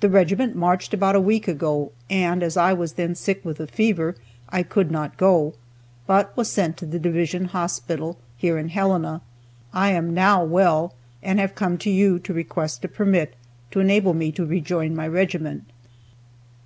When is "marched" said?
0.54-0.92